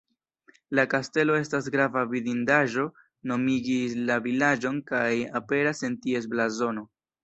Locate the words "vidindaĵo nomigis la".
2.15-4.21